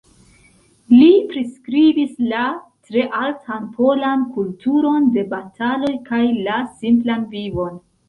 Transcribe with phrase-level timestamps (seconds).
[0.93, 2.47] Li priskribis la
[2.89, 7.83] tre altan polan kulturon de bataloj kaj la simplan vivon.